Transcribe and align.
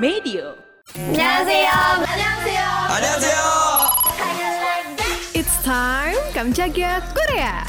Medio. 0.00 0.56
안녕하세요. 0.96 1.70
안녕하세요. 2.02 2.64
안녕하세요. 2.90 3.38
It's 5.34 5.54
time 5.62 6.18
Kamjaga 6.34 7.00
Korea. 7.14 7.62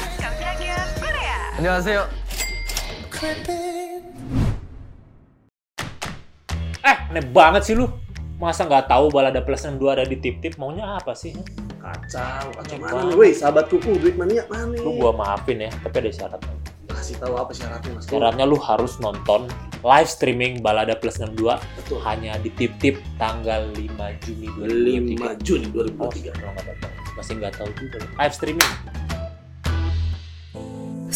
안녕하세요. 1.58 1.98
Eh, 6.82 6.96
aneh 7.14 7.22
banget 7.30 7.62
sih 7.62 7.74
lu. 7.78 7.86
Masa 8.42 8.66
nggak 8.66 8.90
tahu 8.90 9.06
balada 9.14 9.38
plus 9.38 9.62
62 9.62 9.86
ada 9.94 10.02
di 10.02 10.18
tip-tip? 10.18 10.58
Maunya 10.58 10.98
apa 10.98 11.14
sih? 11.14 11.30
Kacau, 11.78 12.50
kacau 12.58 12.74
Aneh 12.74 12.78
mana 12.82 12.92
banget. 12.98 13.14
nih? 13.14 13.18
Woi, 13.22 13.30
sahabatku, 13.30 13.78
uh, 13.78 13.98
duit 14.02 14.18
mania 14.18 14.42
mana 14.50 14.74
nih? 14.74 14.82
Lu 14.82 14.98
gua 14.98 15.14
maafin 15.14 15.62
ya, 15.62 15.70
tapi 15.86 16.02
ada 16.02 16.10
syaratnya. 16.10 16.54
Kasih 16.90 17.16
tahu 17.22 17.34
apa 17.38 17.54
syaratnya, 17.54 17.90
Mas. 17.94 18.10
Syaratnya 18.10 18.42
lu 18.42 18.58
harus 18.58 18.98
nonton 18.98 19.46
live 19.83 20.09
streaming 20.09 20.59
balada 20.59 20.97
plus 20.97 21.17
62 21.19 21.57
Betul. 21.77 21.99
hanya 22.05 22.37
di 22.39 22.49
tip-tip 22.53 22.97
tanggal 23.17 23.69
5 23.73 24.23
Juni 24.25 24.47
5 24.49 25.37
2023. 25.37 25.45
Juni 25.45 25.67
Oh, 25.67 26.09
2023. 26.09 26.33
kalau 26.33 26.51
nggak 26.53 26.65
datang. 26.65 26.91
Masih 27.15 27.33
nggak 27.37 27.53
tahu 27.57 27.69
juga. 27.77 27.97
Live 28.17 28.35
streaming. 28.35 28.71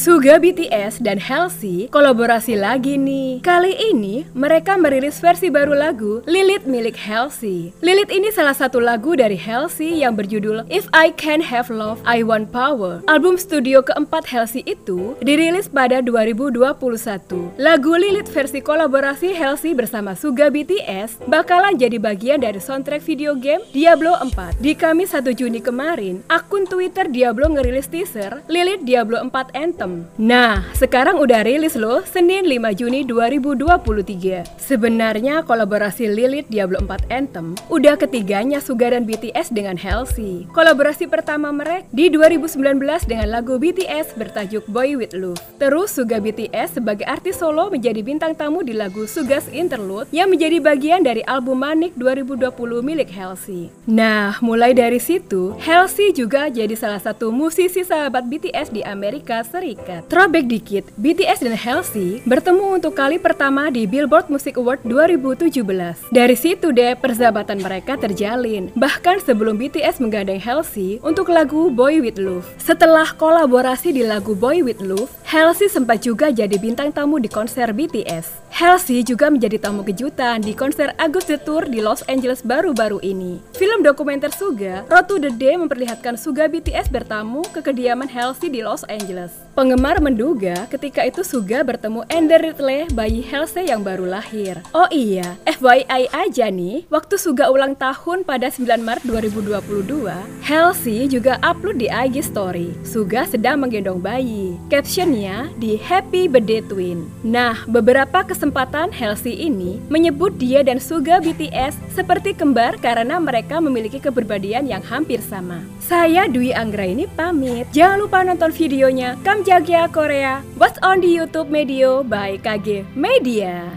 Suga 0.01 0.41
BTS 0.41 0.97
dan 1.05 1.21
Halsey 1.21 1.85
kolaborasi 1.93 2.57
lagi 2.57 2.97
nih. 2.97 3.37
Kali 3.45 3.69
ini 3.93 4.25
mereka 4.33 4.73
merilis 4.73 5.21
versi 5.21 5.53
baru 5.53 5.77
lagu 5.77 6.25
Lilith 6.25 6.65
milik 6.65 6.97
Halsey. 6.97 7.69
Lilith 7.85 8.09
ini 8.09 8.33
salah 8.33 8.57
satu 8.57 8.81
lagu 8.81 9.13
dari 9.13 9.37
Halsey 9.37 10.01
yang 10.01 10.17
berjudul 10.17 10.65
If 10.73 10.89
I 10.89 11.13
Can 11.13 11.37
Have 11.37 11.69
Love, 11.69 12.01
I 12.01 12.25
Want 12.25 12.49
Power. 12.49 13.05
Album 13.05 13.37
studio 13.37 13.85
keempat 13.85 14.25
Halsey 14.25 14.65
itu 14.65 15.13
dirilis 15.21 15.69
pada 15.69 16.01
2021. 16.01 17.61
Lagu 17.61 17.93
Lilith 17.93 18.33
versi 18.33 18.57
kolaborasi 18.57 19.37
Halsey 19.37 19.77
bersama 19.77 20.17
Suga 20.17 20.49
BTS 20.49 21.29
bakalan 21.29 21.77
jadi 21.77 22.01
bagian 22.01 22.41
dari 22.41 22.57
soundtrack 22.57 23.05
video 23.05 23.37
game 23.37 23.61
Diablo 23.69 24.17
4. 24.17 24.65
Di 24.65 24.73
Kamis 24.73 25.13
1 25.13 25.29
Juni 25.37 25.61
kemarin, 25.61 26.25
akun 26.25 26.65
Twitter 26.65 27.05
Diablo 27.05 27.53
ngerilis 27.53 27.85
teaser 27.85 28.41
Lilith 28.49 28.81
Diablo 28.81 29.21
4 29.29 29.53
Anthem. 29.53 29.90
Nah, 30.15 30.63
sekarang 30.77 31.19
udah 31.19 31.43
rilis 31.43 31.75
loh, 31.75 32.05
Senin 32.07 32.47
5 32.47 32.71
Juni 32.77 33.03
2023. 33.03 34.45
Sebenarnya 34.55 35.43
kolaborasi 35.43 36.07
Lilith 36.11 36.47
Diablo 36.47 36.79
4 36.85 37.09
Anthem 37.11 37.57
udah 37.67 37.97
ketiganya 37.99 38.61
Suga 38.63 38.93
dan 38.93 39.03
BTS 39.03 39.51
dengan 39.51 39.75
Halsey. 39.75 40.47
Kolaborasi 40.55 41.09
pertama 41.11 41.51
mereka 41.51 41.83
di 41.91 42.07
2019 42.07 42.79
dengan 43.09 43.27
lagu 43.27 43.59
BTS 43.59 44.15
bertajuk 44.15 44.63
Boy 44.71 44.95
With 44.95 45.17
Love. 45.17 45.41
Terus 45.59 45.91
Suga 45.97 46.23
BTS 46.23 46.79
sebagai 46.79 47.03
artis 47.09 47.41
solo 47.41 47.67
menjadi 47.67 47.99
bintang 48.05 48.37
tamu 48.37 48.63
di 48.63 48.71
lagu 48.77 49.03
Sugas 49.09 49.49
Interlude 49.51 50.07
yang 50.15 50.31
menjadi 50.31 50.61
bagian 50.61 51.01
dari 51.03 51.25
album 51.27 51.65
Manik 51.65 51.97
2020 51.99 52.53
milik 52.85 53.09
Halsey. 53.11 53.73
Nah, 53.89 54.39
mulai 54.39 54.71
dari 54.71 55.01
situ, 55.01 55.57
Halsey 55.59 56.13
juga 56.15 56.47
jadi 56.47 56.73
salah 56.77 57.01
satu 57.01 57.33
musisi 57.33 57.83
sahabat 57.83 58.29
BTS 58.29 58.71
di 58.71 58.81
Amerika 58.85 59.43
Serikat. 59.43 59.80
Throwback 59.81 60.45
dikit, 60.45 60.83
BTS 60.99 61.41
dan 61.41 61.57
Halsey 61.57 62.21
bertemu 62.29 62.77
untuk 62.77 62.93
kali 62.93 63.17
pertama 63.17 63.73
di 63.73 63.89
Billboard 63.89 64.29
Music 64.29 64.59
Award 64.61 64.85
2017. 64.85 66.13
Dari 66.13 66.35
situ 66.37 66.69
deh 66.69 66.93
persahabatan 66.93 67.57
mereka 67.63 67.97
terjalin. 67.97 68.69
Bahkan 68.77 69.25
sebelum 69.25 69.57
BTS 69.57 69.97
menggandeng 69.97 70.37
Halsey 70.37 71.01
untuk 71.01 71.33
lagu 71.33 71.73
Boy 71.73 71.97
With 72.03 72.21
Love. 72.21 72.45
Setelah 72.61 73.09
kolaborasi 73.17 73.95
di 73.95 74.05
lagu 74.05 74.37
Boy 74.37 74.61
With 74.61 74.85
Love, 74.85 75.09
Halsey 75.31 75.71
sempat 75.71 76.03
juga 76.03 76.27
jadi 76.27 76.59
bintang 76.59 76.91
tamu 76.91 77.15
di 77.15 77.31
konser 77.31 77.71
BTS. 77.71 78.51
Halsey 78.51 78.99
juga 78.99 79.31
menjadi 79.31 79.63
tamu 79.63 79.79
kejutan 79.79 80.43
di 80.43 80.51
konser 80.51 80.91
August 80.99 81.31
The 81.31 81.39
Tour 81.39 81.71
di 81.71 81.79
Los 81.79 82.03
Angeles 82.11 82.43
baru-baru 82.43 82.99
ini. 82.99 83.39
Film 83.55 83.79
dokumenter 83.79 84.27
Suga, 84.35 84.83
Road 84.91 85.07
to 85.07 85.23
the 85.23 85.31
Day 85.31 85.55
memperlihatkan 85.55 86.19
Suga 86.19 86.51
BTS 86.51 86.91
bertamu 86.91 87.47
ke 87.55 87.63
kediaman 87.63 88.11
Halsey 88.11 88.51
di 88.51 88.59
Los 88.59 88.83
Angeles. 88.91 89.31
Penggemar 89.55 90.03
menduga 90.03 90.67
ketika 90.67 91.07
itu 91.07 91.23
Suga 91.23 91.63
bertemu 91.63 92.03
Ender 92.11 92.43
Ridley, 92.43 92.91
bayi 92.91 93.23
Halsey 93.23 93.71
yang 93.71 93.87
baru 93.87 94.11
lahir. 94.11 94.59
Oh 94.75 94.91
iya, 94.91 95.39
FYI 95.47 96.11
aja 96.11 96.51
nih, 96.51 96.83
waktu 96.91 97.15
Suga 97.15 97.47
ulang 97.47 97.79
tahun 97.79 98.27
pada 98.27 98.51
9 98.51 98.67
Maret 98.83 99.07
2022, 99.07 100.11
Halsey 100.43 101.07
juga 101.07 101.39
upload 101.39 101.79
di 101.79 101.87
IG 101.87 102.19
story. 102.19 102.75
Suga 102.83 103.23
sedang 103.23 103.63
menggendong 103.63 104.03
bayi. 104.03 104.59
Captionnya 104.67 105.20
di 105.61 105.77
Happy 105.77 106.25
Birthday 106.25 106.65
Twin. 106.65 107.05
Nah, 107.21 107.61
beberapa 107.69 108.25
kesempatan 108.25 108.89
Halsey 108.89 109.37
ini 109.37 109.77
menyebut 109.85 110.33
dia 110.41 110.65
dan 110.65 110.81
Suga 110.81 111.21
BTS 111.21 111.77
seperti 111.93 112.33
kembar 112.33 112.81
karena 112.81 113.21
mereka 113.21 113.61
memiliki 113.61 114.01
kepribadian 114.01 114.65
yang 114.65 114.81
hampir 114.81 115.21
sama. 115.21 115.61
Saya 115.77 116.25
Dwi 116.25 116.57
Anggra 116.57 116.89
ini 116.89 117.05
pamit. 117.05 117.69
Jangan 117.69 118.01
lupa 118.01 118.25
nonton 118.25 118.49
videonya 118.49 119.13
Kamjagya 119.21 119.93
Korea. 119.93 120.41
What's 120.57 120.81
on 120.81 121.05
di 121.05 121.13
YouTube 121.13 121.53
Medio 121.53 122.01
by 122.01 122.41
KG 122.41 122.89
Media. 122.97 123.69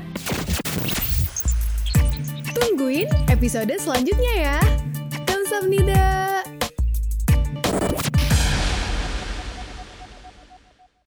Tungguin 2.57 3.13
episode 3.29 3.77
selanjutnya 3.77 4.33
ya. 4.41 4.59
Kamsahamnida. 5.29 6.24